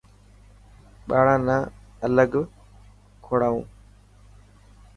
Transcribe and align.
ٻاڙان 1.07 1.39
نا 1.47 1.57
الگ 2.05 2.31
ڪوڙائو. 3.25 3.59